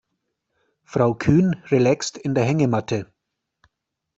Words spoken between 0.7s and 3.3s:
Frau Kühn relaxt in der Hängematte.